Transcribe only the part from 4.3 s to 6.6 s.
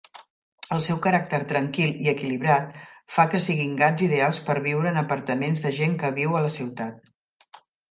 per viure en apartaments de gent que viu a la